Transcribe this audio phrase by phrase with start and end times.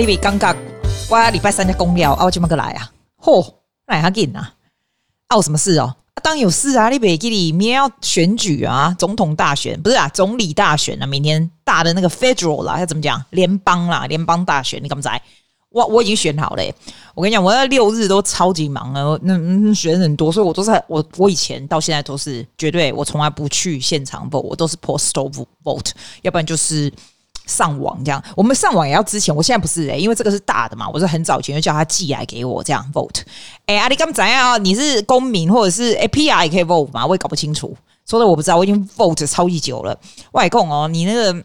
[0.00, 0.56] 你别尴尬，
[1.10, 2.90] 我礼拜三就公了，啊，我今麦个来啊？
[3.22, 3.46] 嚯，
[3.86, 4.54] 来哈紧啊？
[5.26, 5.94] 啊，有什么事哦？
[6.14, 6.88] 啊，当然有事啊！
[6.88, 13.22] 你别记里面要选举啊，总统大选不是啊，总理大选啊，明天大的那个 federal 啦，要怎么讲？
[13.28, 15.20] 联邦啦，联邦大选，你敢不在？
[15.68, 16.62] 我我已经选好了，
[17.14, 25.30] 我跟你讲，我那六日都超级忙啊，那选很多，所以我都是我我以前到现在都是绝对，我从来不去现场 vote，我都是 postal
[25.62, 25.90] vote，
[26.22, 26.90] 要不然就是
[27.50, 28.22] 上网这样。
[28.36, 33.22] 我们上网也要之前，我现在不是诶，因为这个是大的嘛，我是很早前就叫他寄来给我这样 vote。
[33.66, 34.64] 哎，阿里刚怎样？
[34.64, 37.04] 你是公民或者是 API 可以 vote 吗？
[37.04, 37.76] 我也搞不清楚，
[38.08, 39.98] 说的我不知道，我已经 vote 超级久了。
[40.32, 41.44] 外公哦，你那个。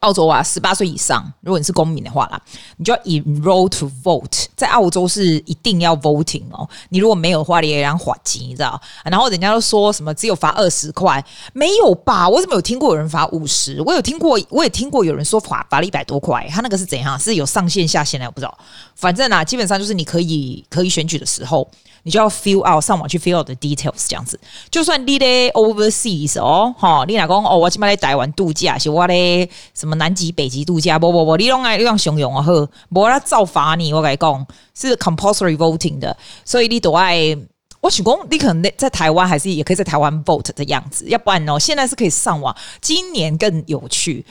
[0.00, 2.40] 澳洲啊，十八岁以上，如果你是公民的话啦，
[2.76, 4.46] 你就要 enroll to vote。
[4.56, 6.68] 在澳洲是一定要 voting 哦。
[6.90, 8.80] 你如果没有的话，你也要罚金，你知道？
[9.04, 12.28] 然后人家都说什么只有罚二十块，没有吧？
[12.28, 13.80] 我怎么有听过有人罚五十？
[13.82, 16.46] 我有听过，我也听过有人说罚罚了一百多块。
[16.50, 17.18] 他那个是怎样？
[17.18, 18.58] 是有上限下限的，我不知道。
[18.94, 21.68] 反正啊，基本上就是你可以可以选举的时候。
[22.02, 24.38] 你就要 fill out 上网去 fill out the details 这样子，
[24.70, 37.38] 就算你咧 overseas 哦，哈，你老公哦，我今麦在台湾度假，是我咧什什么南极、北极度假，不不不，你用爱你拢怂恿啊呵，无啦造罚你，我跟你讲是 compulsory voting 的，所以你都爱，
[37.80, 44.26] 我想讲你可能在台湾还是也可以在台湾 vote 的样子，要不然哦，现在是可以上网，今年更有趣。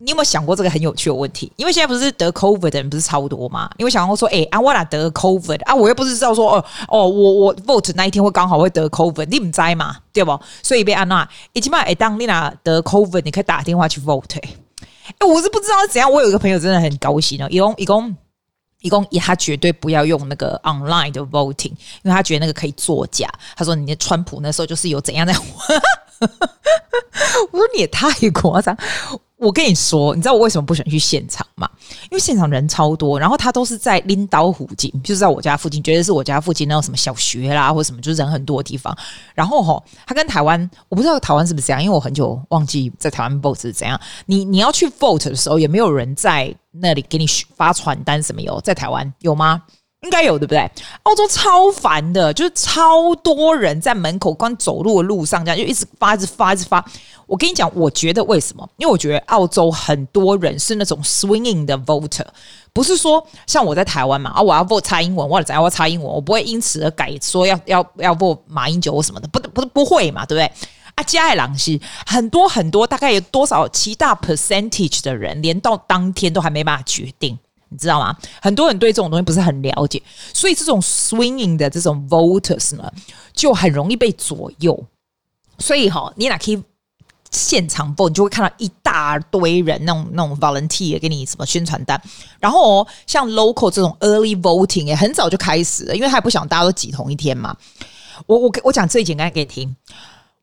[0.00, 1.50] 你有没有想过这个很有趣的问题？
[1.56, 3.68] 因为现在不是得 COVID 的人不是超多吗？
[3.78, 5.74] 因为想过说，哎、欸，啊，我哪得 COVID 啊？
[5.74, 9.96] 我又不是知道说，哦哦，我我 vote 那一天会刚好会得 COVID，你唔知嘛？
[10.12, 10.38] 对不？
[10.62, 14.40] 所以被安娜，一起码哎，当你哪得 COVID，你可以打电话去 vote。
[15.16, 16.10] 哎、我是不知道怎样。
[16.10, 18.16] 我有一个朋友真的很高兴哦，一共一共
[18.80, 23.28] 一共，他绝对不要用那个 online 的 voting，因为他觉得那个可以作假。
[23.56, 25.32] 他说，你的川普那时候就是有怎样的。
[27.50, 28.76] 我说你也太夸张。
[29.38, 31.68] 我跟你说，你知道我为什么不喜欢去现场吗？
[32.10, 38.96] 因为现场人超多，然后他都是在拎刀附近，就是在我家附近，绝对是我家附近那种什么小学啦，或什么，就是人很多的地方。
[39.34, 43.98] 然后吼，他跟台湾，我不知道台湾是不是这样，因为我很久忘记在台湾 vote 是怎样。
[44.26, 47.24] 你你要去 vote 的时候，也没有人在那里给你
[47.56, 48.60] 发传单什么有？
[48.62, 49.62] 在台湾有吗？
[50.02, 50.70] 应该有对不对？
[51.02, 56.84] 澳洲超烦的，就是超多人在门口，光走路的路上这样就一直发，一直发，一直发。
[57.26, 58.66] 我跟你讲，我觉得为什么？
[58.76, 62.24] 因为我觉得澳洲很多人是那种 swinging 的 voter，
[62.72, 70.50] 不是说像我在台湾嘛啊，我要 vote 蔡英文，或者怎样，我要蔡英文，我不会因此而改说要要要 vote 马英九或什么的，不不不会嘛，对不对？
[70.94, 77.38] 啊，加爱朗西很多很多，大概有多少其大 percentage 的人，连到当天都还没办法决定。
[77.68, 78.16] 你知道吗？
[78.40, 80.02] 很多人对这种东西不是很了解，
[80.32, 82.90] 所以这种 swinging 的这种 voters 呢，
[83.32, 84.86] 就很容易被左右。
[85.58, 86.62] 所以哈，你哪可以
[87.30, 92.00] 现场 vote，你就会看到一大堆人那种那种 volunteer 给你什么宣传单。
[92.38, 97.56] 然后哦，像 local 这种 early voting 也很早就开始了，因为他也不想大家都挤同一天嘛。
[98.26, 99.76] 我我我讲最简单给你听。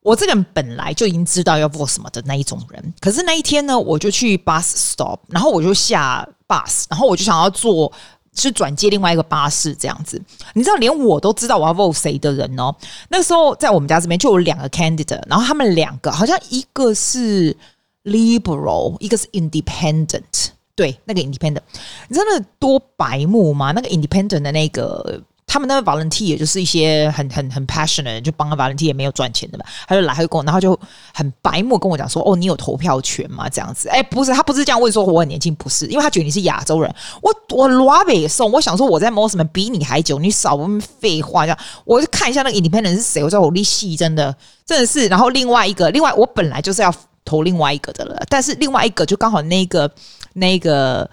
[0.02, 7.92] 我这个人本来就已经知道要做什么的那一种人，可是那一天呢，我就去 bus stop，然后我就下 bus，然后我就想要坐
[8.34, 10.20] 是转接另外一个巴士这样子。
[10.54, 12.74] 你知道，连我都知道我要 vote 谁的人哦。
[13.08, 17.56] 那个时候在我们家这边就有两个 candidate，然后他们两个好像一个是
[18.04, 20.48] liberal，一个是 independent。
[20.74, 21.62] 对，那个 independent，
[22.08, 23.72] 你知道那多白目吗？
[23.72, 25.22] 那个 independent 的那个。
[25.56, 30.78] 他们那个 volunteer 也就是一些很很很 passionate，就帮个 volunteer 也没有赚钱的嘛，他就来他就跟我，然后就
[31.14, 36.94] 很白目跟我讲说：“哦，你有投票权吗？”这样子，哎，不是，他不是这样问说，我很年轻，不是，因为他觉得你是亚洲人。
[37.22, 41.46] 我我拉北送，我想说我在 Mosman 比你还久，你少问废话。
[41.46, 45.06] 这样，我就看一下那个 independent 是谁，我说我力气真的真的是。
[45.08, 49.90] 然后另外一个，另外我本来就是要投另外一个的了，但是另外一个就刚好那个
[50.34, 51.08] 那个。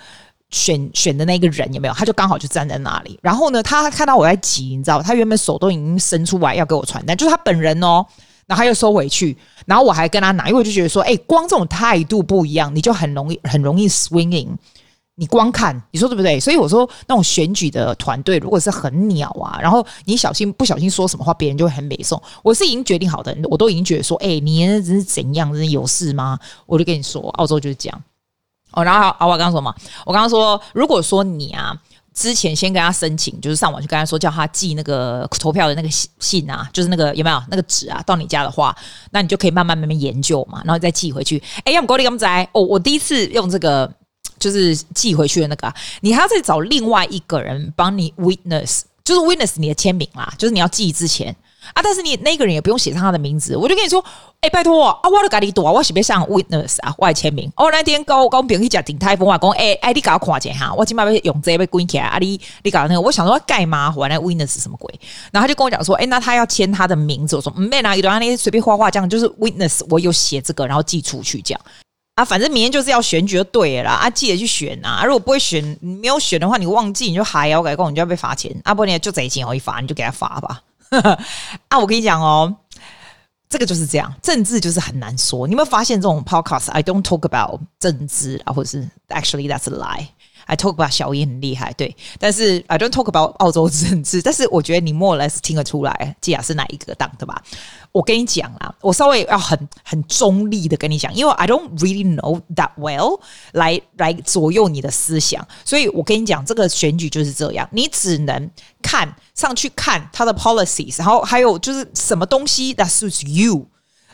[0.53, 1.93] 选选的那个人有没有？
[1.93, 3.19] 他就刚好就站在那里。
[3.21, 8.05] 然后呢，他看到我在急，你知道，他原本手都已经伸出来要给我传单，就是他本人哦。
[8.45, 14.49] 然后他又收回去，然后我还跟他拿，因为我就觉得说，哎，光这种态度不一样，你就很容易很容易 swinging。
[15.15, 16.37] 你光看，你说对不对？
[16.39, 22.21] 所以我说，那种选举的团队如果是很鸟啊，然后你小心不小心说什么话，别人就会很美送。
[22.43, 25.49] 我是已经决定好的，我都已经觉得说，哎，你这是怎样？
[25.53, 26.37] 这是有事吗？
[26.65, 28.03] 我就跟你说，澳洲就是这样。
[28.73, 29.73] 哦，然后啊，我刚刚说嘛，
[30.05, 31.73] 我刚刚说，如果说你啊
[32.13, 35.89] 之前先跟他申请，就是上网去跟他说，叫他寄那个投票的那个
[36.19, 38.75] 信啊，就是那个有没有那个纸啊，到你家的话，
[39.11, 41.41] 那你就可以慢慢慢慢研究嘛，然后再寄回去。
[41.63, 42.47] 哎，要不够你敢不在？
[42.51, 43.91] 哦，我第一次用这个
[44.37, 51.35] 就是寄回去的那个，你还要再找另外一个人帮你 witness，就是 witness 你的签名啦，就是你要寄之前。
[51.73, 54.03] 啊，但是你那个人也不用写上他的名字，我就跟你说，
[54.41, 57.51] 哎、拜托啊，我的咖喱多，我是不是上 witness 啊，我来签名。
[57.55, 63.93] 哦，那天高高平去讲鼎泰丰啊，讲哎哎，你搞我看一下哈，我今麦被用这被关起来啊，你你搞那个，我想说干嘛？
[63.95, 64.93] 我那 witness 什么鬼？
[65.31, 71.61] 然后他就跟我讲说，哎、那他要签他的名字，我说没拿一段，你随便画画这样，就是 witness，我有写这个，然后寄出去这样
[72.15, 80.61] 啊，反正明天就是要选举就对了啦，啊，记得去选呐、啊，如果不会选，没有选的话，你忘记你就还要改工，你就要被罚钱，啊，不然就贼钱我一罚，你就给他罚吧。
[81.67, 82.55] 啊，我跟你讲哦，
[83.49, 85.47] 这个就是这样，政治就是很难说。
[85.47, 90.07] 你有没有发现这种 podcast？I don't talk about 政治啊，或者是 actually that's a lie。
[90.45, 94.21] I talk about 小英很厉害，对，但是 I don't talk about 澳洲政治。
[94.21, 97.41] 但是我觉得你 more or less 听得出来，基亚是哪一个党的吧？
[97.91, 103.19] 我跟你讲啦，我稍微要很很中立的跟你讲，因为 I don't really know that well
[103.51, 108.49] 来来左右你的思想，所以我跟你讲，这个选举就是这样，你只能
[108.81, 113.67] 看上去看他的 policies，然后还有就是什么东西 that suits you。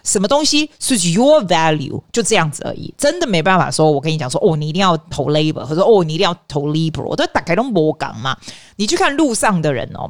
[0.04, 3.92] 什么东西是 your value，就这样子而已，真的没办法说。
[3.92, 8.38] 我跟你讲说，哦，你一定要投 Labor，或者哦，你一定要投 Liberal，我都打开都没讲嘛。
[8.78, 10.10] 你去看路上的人哦，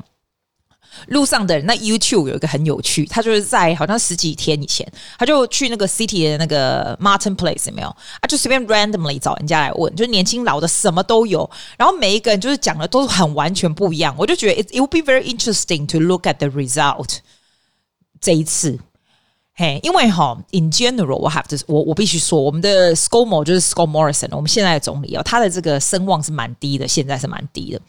[1.07, 4.85] 路上的人，那 YouTube 有一个很有趣，他就是在好像十几天以前，
[5.17, 8.27] 他就去那个 City 的那个 Martin Place 有没有啊？
[8.27, 14.13] 就随便 randomly 找人家来问，就是年轻老的什么都有，然后每一个人就是讲的都是很完全不一样。
[14.17, 17.17] 我就觉得 it it would be very interesting to look at the result
[18.19, 18.79] 这一次。
[19.59, 24.33] 嘿，因为哈，in general，我 have to，我我必须说，我们的 ScoMo 就是 s c o m o r i s o n
[24.33, 27.81] 我们现在的总理哦，他的这个声望是蛮低的，现在是蛮低的。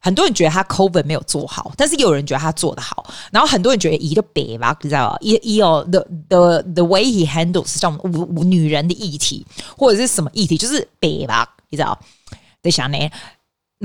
[0.00, 3.06] 很多人觉得他 COVID 没有做好，但是也有人觉得他做得好。
[3.30, 5.16] 然后很多人觉得一个北吧，你知道吧？
[5.20, 9.46] 一一哦，the the the way he handles 像五女人的议题
[9.78, 11.96] 或者是什么议题，就是北吧，你知道？
[12.60, 12.98] 在想呢。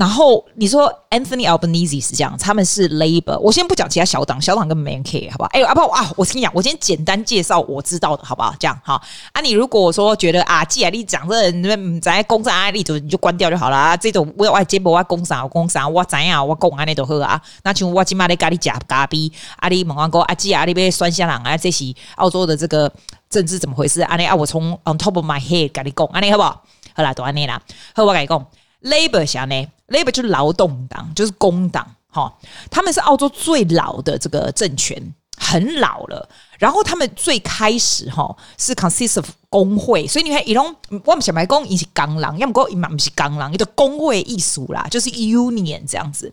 [0.00, 3.38] 然后你说 Anthony Albanese 是这样，他们是 Labor。
[3.38, 5.50] 我先不讲其他小党，小党根本没人 care，好不好？
[5.52, 8.54] 哎，阿不啊，我跟你讲，我今天简单介绍我知道的，好不好？
[8.58, 8.94] 这样好
[9.32, 9.42] 啊。
[9.42, 13.94] 你如果说觉得啊，既然你讲这人在公司案例，就你就关掉就好了啊。
[13.94, 17.38] 这种我我节目我公啥我公啥我怎样我讲安尼都好啊。
[17.62, 21.84] 那像我今麦在咖喱加咖啡，阿里问我讲阿姐阿里边酸香人啊，这是
[22.16, 22.90] 澳洲的这个
[23.28, 24.00] 政治怎么回事？
[24.00, 26.62] 安尼啊，我从 on top of my head 跟你讲，安尼好不好？
[26.94, 27.60] 好啦，都安尼啦。
[27.94, 28.46] 好，我跟你讲
[28.82, 32.32] ，Labor 啥呢？Labor 就是劳动党，就是工党，哈，
[32.70, 36.28] 他们是澳洲最老的这个政权，很老了。
[36.58, 46.32] 然后他们最开始哈是 consist of 工会，所以你看，一种我们小白工，一是钢狼，要么工，一嘛不是钢狼，一个工会艺术啦，就是 union 这样子。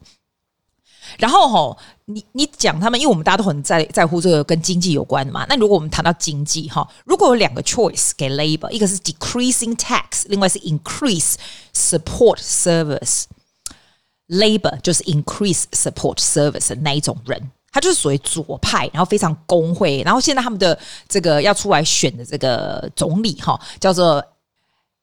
[1.17, 5.45] 然后哈，你你讲他们，因为我们大家都很在在乎这个跟经济有关的嘛。
[5.47, 11.35] 那如果我们谈到经济哈，如果有两个 choice 给 Labor，一个是 decreasing tax，另外是 increase
[11.73, 13.23] support service。
[14.29, 17.41] Labor 就是 increase support service 的那一种人，
[17.71, 20.77] 他就是属于左派，然后非常工会，然后现在他们的
[21.07, 24.23] 这个要出来选的这个总理哈，叫做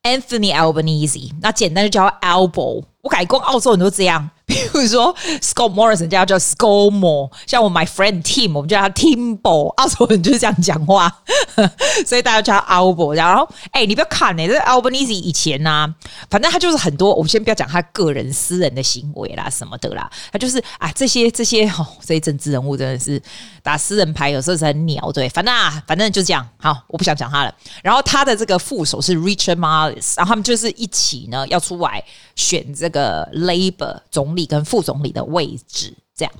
[0.03, 2.85] Anthony Albanese，那简单就叫 Albo。
[3.00, 4.29] 我改过澳洲人都这样。
[4.72, 11.22] 比如说，Scott Morrison 叫叫 ScoMo，像我 my friend Tim，我们叫他 Timbo，澳洲人就是这样讲话，
[12.04, 13.14] 所以大家叫他 Albo。
[13.14, 15.94] 然后，哎、你不要看呢、欸，这 Albanese 以前呢、啊，
[16.28, 23.22] 反正他就是很多，我们先不要讲他个人私人的行为啦什么的啦，他就是啊这些这些哦，这些政治人物真的是
[23.62, 27.54] 打私人牌，有时候是很鸟，对，反正啊，反正就这样，好，我不想讲他了。
[27.82, 32.02] 然后他的这个副手是 Richard Marles，然后他们就是一起呢要出来
[32.37, 34.34] 选这个 Labor 总。
[34.34, 36.34] 理跟副总理的位置，这样。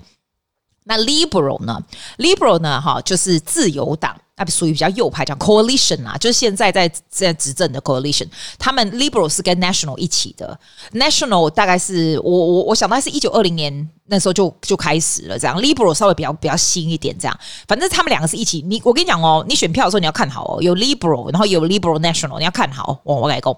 [0.85, 1.83] 那 Liberal 呢
[2.19, 2.81] ？Liberal 呢？
[2.81, 8.29] 哈，就是自由党，那属于比较右派，叫 Coalition 啊，就是现在在在执政的 Coalition。
[8.59, 10.59] 他们 Liberal 是跟 National 一起的
[10.93, 15.59] ，National 大概是我我我想到是一九二零年那时候就就开始了，这样。
[15.59, 17.41] Liberal 稍微比较比较新一点，这样。
[17.67, 18.63] 反正他们两个是一起。
[18.67, 23.17] 你我跟你讲哦，你选票的时候你要看好哦，有 Liberal，然后有 Liberal National，你要看好哦。
[23.17, 23.57] 我改讲，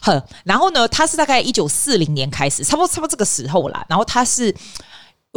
[0.00, 3.82] 呵，然后呢，他是大概一九四零年开始，差不多差不多这个时候啦。
[3.88, 4.54] 然后他是。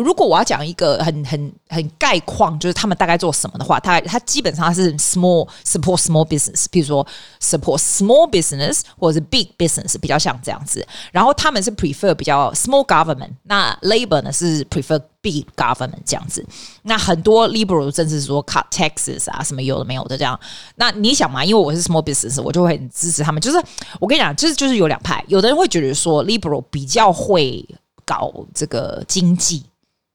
[0.04, 7.06] 如果我要讲一个很很很概况，就是他们大概做什么的话，他他基本上是 small support small business，比如说
[7.42, 10.86] support small business 或者是 big business，比较像这样子。
[11.12, 16.46] 然后他们是 prefer 比较 small government，那 Labor 呢是 prefer big government 这样子。
[16.84, 20.40] 那很多 liberal 甚至说 cut taxes 啊什么有的没有的这样。
[20.76, 23.42] 那你想嘛，因为我是 small business，我就会很支持他们。
[23.42, 23.62] 就是
[24.00, 27.68] 我跟你讲，就是就是有两派，有的人会觉得说 liberal 比较会
[28.06, 29.64] 搞这个经济。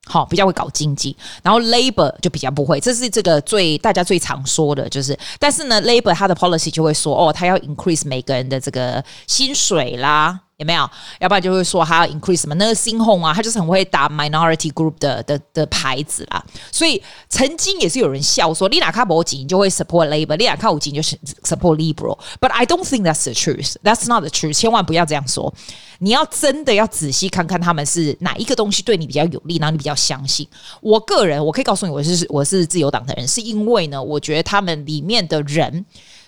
[0.07, 10.89] 好，比较会搞经济，然后 Labor 就比较不会，这是这个最大家最常说的，就是，但是呢，Labor 它的 policy 就会说，哦，他要 increase 每个人的这个薪水啦，有没有？
[11.19, 16.45] 要不然就会说他要 increase 什么那个 Nursing Home 啊，他就是很会打 minority group 的的的牌子啦。
[16.71, 21.03] 所以曾经也是有人笑说，你哪卡无钱就会 support Labor，你哪卡有钱就
[21.43, 22.19] support Liberal。
[22.41, 23.75] But I don't think that's the truth.
[23.83, 24.55] That's not the truth.
[24.55, 25.53] 千万不要这样说。
[25.99, 30.47] 你要真的要仔细看看他们是哪一个东西对你比较有利，然后你比较相信。
[30.81, 35.85] 我个人我可以告诉你，我是我是自由党的人，是因为呢，我觉得他们里面的人。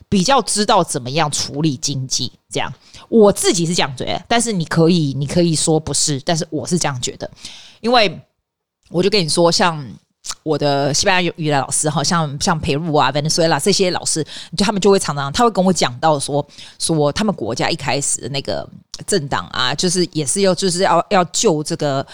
[0.08, 2.72] 比较知道怎么样处理经济，这样
[3.08, 7.30] 我自己是这样觉得，但是你可以，你可以说不是，但是我是这样觉得，
[7.80, 8.20] 因为
[8.90, 9.84] 我就跟你说，像
[10.42, 14.24] 我的西班牙语的老师，好像像培鲁啊、委内瑞拉这些老师，
[14.56, 16.46] 就他们就会常常，他会跟我讲到说，
[16.78, 18.68] 说他们国家一开始的那个
[19.06, 22.06] 政党啊，就是也是要就是要要救这个。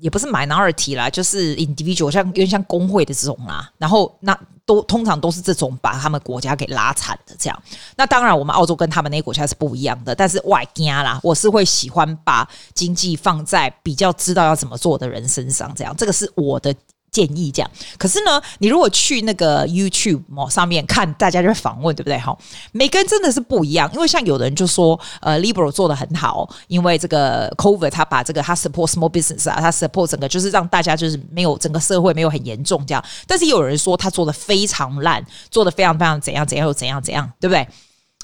[0.00, 3.70] 也不是 minority 啦，就是 individual，像有点像工会的这种啦。
[3.78, 7.62] 然后那都通常都是这种把他们国家给拉惨的这样。
[7.96, 10.14] 那当然，我们澳洲跟他们那些国家是不一样的。
[10.14, 15.94] 但是外加啦，我是会喜欢把经济放在比较知道要怎么做的人身上，这样。
[15.96, 16.74] 这个是我的。
[17.10, 22.18] 建议这样，可是呢，你如果去那个 YouTube 上面看，大家就访问，对不对？
[22.18, 22.36] 哈，
[22.72, 37.66] 每个人真的是不一样，因为像有的人就说，呃，Liberal 做得很好，因为这个 COVID 他把这个他 support small business 啊，他 support 整个就是让大家就是没有整个社会没有很严重这样，但是有人说他做得非常烂，做得非常非常怎样怎样又怎样怎样，对不对？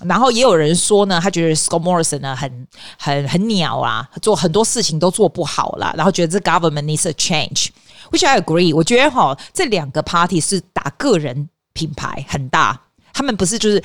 [0.05, 7.69] 然后也有人说呢，他觉得 Scott Morrison 呢很很很鸟啊，做很多事情都做不好啦，然后觉得这 government needs a change。
[8.11, 12.81] Which I agree，我觉得哈，这两个 party 是打个人品牌很大，
[13.13, 13.83] 他们不是就是，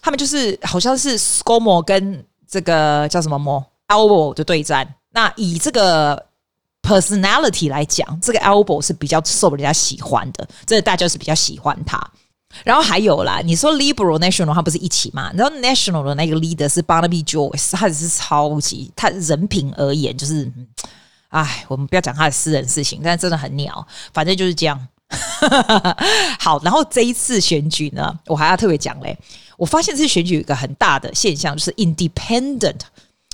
[0.00, 4.94] 他们就是好像是 ScoMo 跟这个叫什么 Mo Albo 的对战。
[5.12, 6.26] 那以这个
[6.82, 12.00] personality 来讲，这个 Elbow 是比较受人家喜欢的，这大家是比较喜欢他。
[12.64, 15.30] 然后还有啦，你说 Liberal National 他不是一起嘛？
[15.34, 20.50] 然后 National 的那个 leader 是 Barnaby Joyce，他只是超级，他人品而言就是。
[21.34, 24.88] 哎，我们不要讲他的私人事情，但真的很鸟，反正就是这样。
[26.38, 29.18] 好，然后这一次选举呢，我还要特别讲嘞。
[29.56, 32.78] 我发现这次选举有一个很大的现象，就是 independent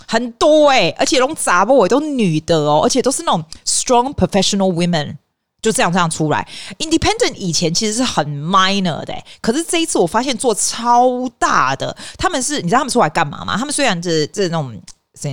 [0.07, 5.17] 很多哎，而且都杂不，都女的哦，而且都是那种 strong professional women，
[5.61, 6.49] 就这样这样出来。
[6.79, 11.95] independent 以前其实是很 minor 的，可是这一次我发现做超大的。
[12.17, 13.59] 他们是，你知道他们出来干嘛吗？
[13.59, 14.81] 他们虽然这这种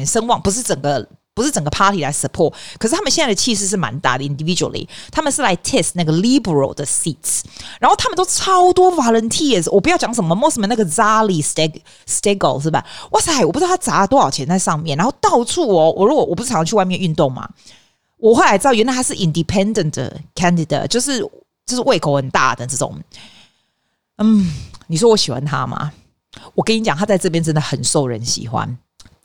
[0.06, 1.08] 声望不是整个。
[1.38, 4.24] 不是整个 party 来 support，可是他们现在的气势是蛮大的。
[4.24, 7.44] Individually，他们是来 test 那个 liberal 的 seats，
[7.80, 9.70] 然后他们都超多 volunteers。
[9.72, 12.84] 我不要讲什么 Mosman 那个 Zali Steg Steggall 是吧？
[13.12, 15.94] 哇塞，我不知道他砸了多少钱在上面，然后到处哦。
[15.96, 17.48] 我如果我不是常常去外面运动嘛，
[18.18, 21.20] 我后来知道原来他是 independent candidate，就是
[21.68, 23.00] 就是胃口很大的这种。
[24.18, 24.52] 嗯，
[24.88, 25.92] 你说我喜欢他吗？
[26.56, 28.78] 我跟你讲，他在这边真的很受人喜欢。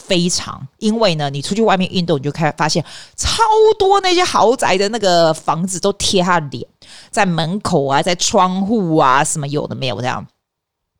[0.06, 2.84] 非常，因为呢，你出去外面运动，你就开始发现
[3.16, 3.38] 超
[3.78, 6.66] 多那些豪宅的那个房子都贴他的脸，
[7.10, 10.26] 在门口啊，在窗户啊，什么有的没有这样。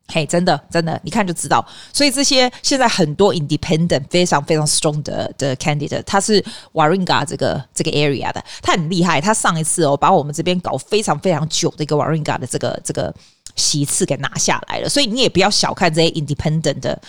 [0.09, 1.65] 嘿，真的真的，你看就知道。
[1.91, 9.21] 所以这些现在很多 independent 非常非常 strong 的的 candidate，他是 Waringa 这个这个 area 的，他很厉害。
[9.23, 13.15] 他上一次哦，把我们这边搞非常非常久的一个 Waringa 的这个这个
[13.57, 14.89] 席次给拿下来了。
[14.89, 17.01] 所以你也不要小看这些 independent 的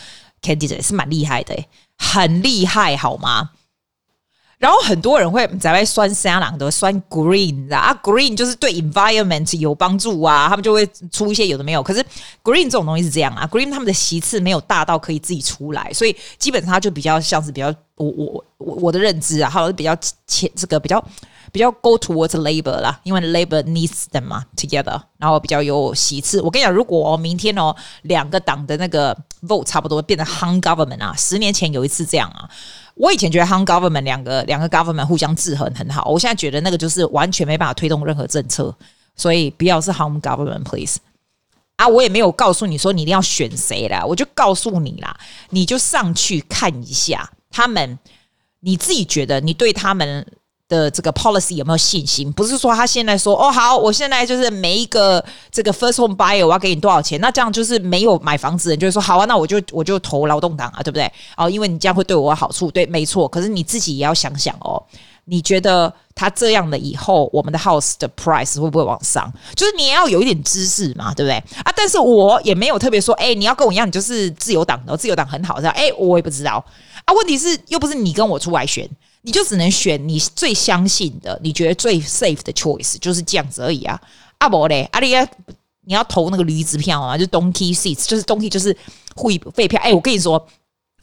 [0.43, 1.55] candidate，是蛮厉害的。
[1.97, 3.51] 很厉害，好吗？
[4.59, 11.83] 然后很多人会在外酸三郎的酸 green 啊，green 就是对 environment 有帮助啊，他们就会出一些有的没有。
[11.83, 12.01] 可是
[12.41, 19.93] green 这种东西是这样啊，green 他们的席次没有大到可以自己出来，所以基本上就比较像是比较我我我我的认知啊，还有比较
[20.25, 21.03] 前这个比较
[21.53, 26.41] 比较 go towards labor 啦，因为 labor needs them 嘛 together，然后比较有喜次。
[26.41, 32.49] 我跟你讲，如果明天哦两个党的那个 vote 差不多变成 hung government 啊，十年前有一次这样啊。
[32.95, 38.75] 我以前觉得 hung government 两个两个 government 互相制衡很好，我现在觉得那个就是完全没办法推动任何政策，
[39.15, 40.97] 所以不要是 hung government please
[41.75, 41.87] 啊！
[41.87, 45.15] 我也没有告诉你说你一定要选谁啦，我就告诉你啦，
[45.51, 47.99] 你就上去看一下他们，
[48.61, 50.25] 你自己觉得你对他们。
[50.73, 52.31] 的这个 policy 有没有信心？
[52.33, 57.21] 不是说他现在说哦好，我现在就是每一个这个 first home buyer 我要给你多少钱？
[57.21, 61.11] 那这样就是没有买房子的人就会说好啊，那我就我就投劳动党啊，对不对？
[61.37, 63.27] 哦，因为你这样会对我有好处，对，没错。
[63.27, 64.81] 可是你自己也要想想哦，
[65.25, 69.31] 你觉得他这样的以后，我们的 house 的 price 会不会往上？
[69.55, 71.35] 就是你也要有一点知识嘛，对不对？
[71.63, 76.65] 啊，但是我也没有特别说，哎，你要跟我一样，你就是自由党的，自由党很好，这样，哎，我也不知道
[77.05, 77.13] 啊。
[77.13, 78.89] 问题是又不是你跟我出来选。
[79.25, 83.99] 你就只能选你最相信的，你觉得最 safe 的 choice 就是这样子而已啊！
[84.39, 85.15] 阿伯嘞，阿里，
[85.85, 88.75] 你要投那个驴子票啊，就 donkey seats，就是 donkey 就是
[89.15, 89.79] 会废票。
[89.81, 90.33] 哎，我跟你说，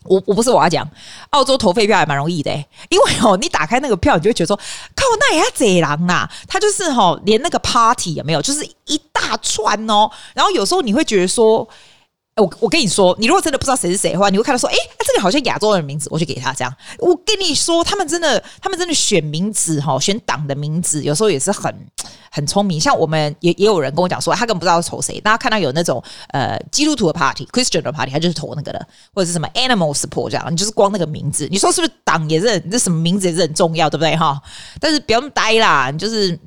[0.05, 0.87] 我我不是我要讲，
[1.31, 2.53] 澳洲投废票还蛮容易的，
[2.91, 4.57] 因为哦，你打开那个票，你就会觉得说，
[4.95, 6.31] 靠，那也要贼狼啊！
[6.47, 10.11] 他就是哦，连那个 party 有没有，就是一大串哦。
[10.35, 11.67] 然后有时候你会觉得说。
[12.41, 14.75] 我我跟你说，你如果真的不知道谁是谁的话，你会看到说，哎，
[15.07, 16.75] 这个好像亚洲人名字，我就给他这样。
[16.99, 21.75] 我跟你说，他们真的，他们真的选名字哈，选党的名字，有时候也是很
[22.31, 22.81] 很聪明。
[22.81, 25.21] 像我们也也有人跟我讲说，他根本不知道要投谁。
[25.21, 32.59] 大家看到有那种呃基督徒的 party，Christian 的 party，他就是投那个的，或者是什么 Animal Support 这样，你就是光那个名字，你说是不是党也是？
[32.65, 34.41] 你这什么名字也是很重要，对不对哈？
[34.81, 36.39] 但是不要那么呆啦，你就是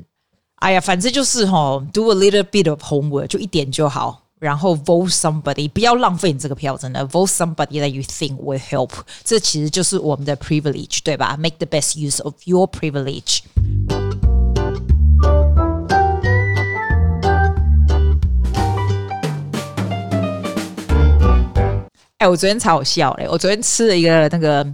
[0.56, 4.23] 哎呀，反正就是哈，do a little bit of homework，就一点就好。
[4.43, 8.90] 然后 vote somebody，不要浪费你这个票，真的 vote somebody that you think will help。
[9.25, 11.37] 这其实就是我们的 privilege，对吧？
[11.37, 13.40] Make the best use of your privilege。
[22.19, 23.28] 哎，我昨天超好笑嘞！
[23.28, 24.67] 我昨天吃了一个那个。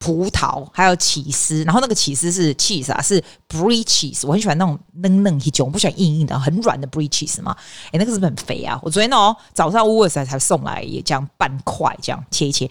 [0.00, 7.54] 葡萄还有起司，然后那个起司是 cheese 啊，是 brie cheese，我很喜欢那种嫩嫩一种，我不喜欢硬硬的、很软的 brie cheese 嘛。
[7.92, 8.80] 诶，那个是不是很肥啊？
[8.82, 12.68] 我昨天哦早上 w o 才才送来，也这样半块这样切一切。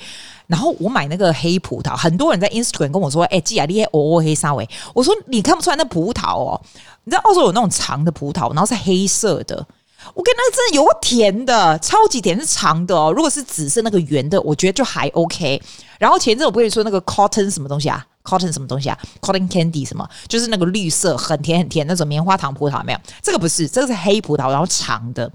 [0.48, 6.60] 然后我买那个黑葡萄，很多人在 Instagram 跟我说：“诶，记啊，你哦黑沙维。”我说：“你看不出来那葡萄哦？
[7.04, 9.64] 你知道澳洲有那种长的葡萄，然后是黑色的。”
[10.14, 13.12] 我跟那个真的有甜的，超级甜，是长的哦。
[13.14, 15.62] 如果是紫色那个圆的，我觉得就还 OK。
[15.98, 23.00] 然后前阵我不跟你说那个 cotton 什么东西啊，cotton 什么东西啊，cotton candy 什么，就是那个绿色很甜很甜那种棉花糖葡萄，没有？
[23.22, 25.32] 这个不是，这个是黑葡萄，然后长的。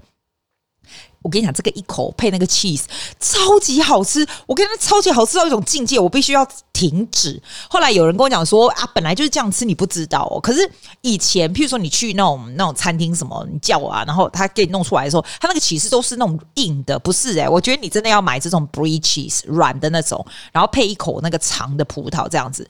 [1.25, 2.83] 我跟你讲，这个一口配那个 cheese，
[3.19, 4.23] 超级好吃。
[4.45, 7.41] 我跟你说，超级好吃到一种境界，我必须要停止。
[7.67, 10.39] 后来有人跟我讲说啊，本来就是这样吃，你不知道哦。
[10.39, 10.69] 可是
[11.01, 22.67] 以前，譬如说你去那种那种餐厅什么，你叫啊，然后他给你弄出来的时候，他那个起司都是那种硬的，不是诶，我觉得你真的要买这种 brie cheese 软的那种，然后配一口那个长的葡萄这样子。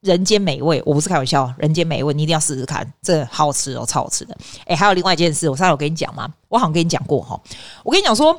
[0.00, 4.36] 人间美味，我不是开玩笑，人间美味，你一定要试试看，这好好吃哦，超好吃的。
[4.64, 6.26] 诶，还有另外一件事，我上次有跟你讲吗？
[6.48, 7.38] 我好像跟你讲过哈，
[7.84, 8.34] 我跟你讲说，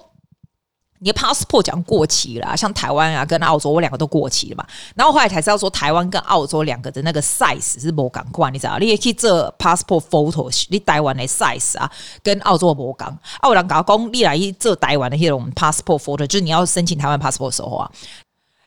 [0.97, 4.65] 你的 passport 讲过期了，像台湾啊跟澳洲，我两个都过期了嘛。
[4.95, 8.79] 然后后来才知道说，台湾跟澳洲两个的那个 size 是不同款，你知道？
[8.79, 11.91] 你也可以做 passport photo，你台湾的 size 啊，
[12.23, 13.17] 跟澳洲不同。
[13.41, 17.91] 澳人搞讲，你来做台湾的那种 passport photo，就是你要申请台湾 passport 的时候啊。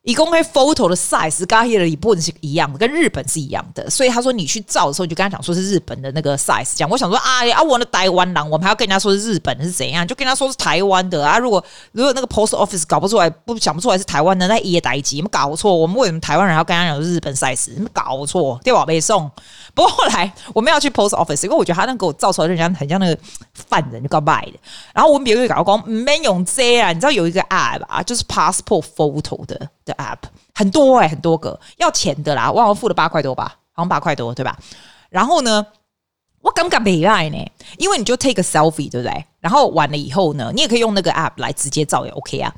[0.04, 6.74] 一共开 photo 的 size 跟他的一部分是一样的，跟日本是一样的，所以他说你去照的时候，你就跟他讲说是日本的那个 size。
[6.74, 10.06] 讲我想说啊呀，我的台湾人，我们还要跟人家说是日本是怎样？
[10.06, 11.38] 就跟他说是台湾的啊。
[11.38, 15.74] 如果如果那个 post office 搞不出来，不想不出来是台湾的，那也代志，没搞错。
[15.74, 17.70] 我们为什么台湾人要跟他讲日本 size？
[17.78, 18.84] 没搞错，对吧？
[18.86, 19.30] 没送。
[19.76, 23.18] 不过后来我们要去 post office，因为我觉得他那给我照出来，人家很像那个
[23.52, 24.52] 犯人，就告白的。
[24.94, 30.18] 然后我们别人搞讲没用这啊，你知道有一个 app 啊，就是 passport photo 的的 app。
[30.54, 34.56] 很多哎、很多个要钱的啦，我好像付了八块多吧，好像八块多对吧？
[35.10, 35.66] 然后呢，
[36.40, 37.36] 我敢不敢没爱呢？
[37.76, 39.24] 因为你就 take a selfie 对不对？
[39.40, 42.54] 然后完了以后呢，你也可以用那个 app 来直接照也 OK 啊。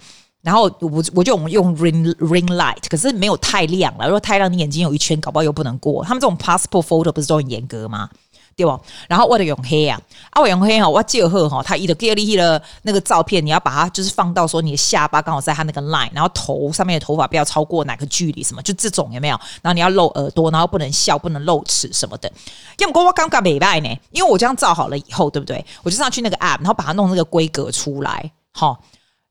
[0.47, 6.05] 然后我我就我们用 ring ring light，可是没有太亮了，如果太亮你眼睛有一圈，搞不好又不能过。
[6.05, 8.09] 他们这种 passport photo 不是都很严格吗？
[8.55, 8.81] 对吧？
[9.09, 19.37] 然后我的用黑啊，啊我用黑哈，我记得哈，他一的给你的那个照片，你要把它就是放到说你的下巴刚好在他那个 line，然后头上面的头发不要超过哪个距离，什么就这种有没有？
[19.63, 22.33] 然后你要露耳朵，然后不能笑，不能露齿什么的。
[22.79, 25.67] 要么我刚刚没拜呢，因为我这样照好了以后，对不对？
[25.83, 28.79] 我就上去那个 app，然后把它弄那个规格出来，好，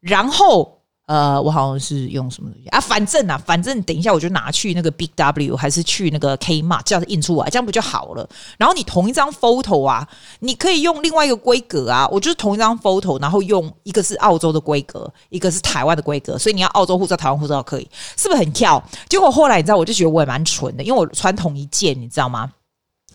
[0.01, 0.74] 然后。
[1.07, 2.79] 呃，我好像是用什么东西啊？
[2.79, 8.27] 反正啊，反正等一下我就拿去那个 B W，还是去那个 Kmart，这样印出来，这样不就好了？
[8.57, 10.07] 然后你同一张 photo 啊，
[10.39, 12.07] 你可以用另外一个规格啊。
[12.11, 17.87] 我就是同一张 photo，然后用一个是澳洲的规格，一个是台湾的规格，所以你要澳洲护照、台湾护照可以，
[18.17, 18.83] 是不是很跳？
[19.07, 22.51] 结果后来你知道，我就觉得我也蛮蠢的，因为我穿同一件，你知道吗？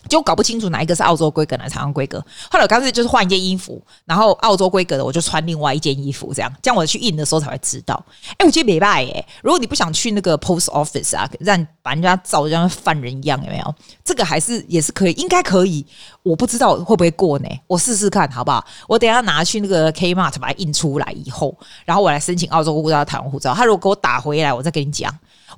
[0.09, 2.19] 就搞不清楚哪一个是澳洲规格，哪台湾规格。
[2.51, 8.03] 后来我干脆就是换一件衣服，然后澳洲规格的我就穿另外一件衣服，这样这样我去印的时候才会知道。
[8.39, 9.27] 哎，我觉得没办法哎。
[9.43, 13.75] 如果你不想去那个 post office 啊，让把人家照的像犯人一样，有没有？
[14.05, 15.85] 这个还是也是可以，应该可以。
[16.23, 17.49] 我不知道会不会过呢？
[17.67, 18.65] 我试试看好不好？
[18.87, 23.55] 我等下拿去那个 Kmart 把它印出来以后，然后我来申请澳洲护照、台湾护照。
[23.55, 25.11] 他如果给我打回来，我再跟你讲。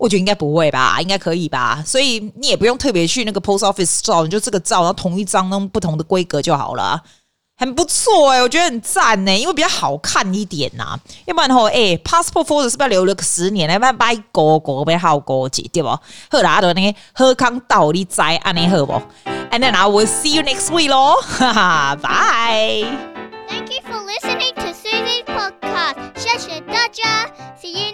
[0.03, 1.81] 我觉得应该不会吧，应该可以吧。
[1.87, 7.01] 所以你也不用特别去那个 post office 照，你就这个照，然后同一张弄不同的规格就好了。
[7.57, 13.75] 很不错哎、我觉得很赞呢、因为比较好看一点呐、要不然吼，哎、，passport photo 是不是要留了十年呢？
[13.75, 15.89] 要不然拜哥哥被好哥姐对不？
[15.89, 16.01] 好
[16.43, 18.95] 啦，阿德呢，喝康到底在安尼好不
[19.53, 22.89] ？And then I will see you next week 咯，哈哈，Bye。
[23.49, 27.92] Thank you for listening to Susie's podcast，谢谢大家，See you.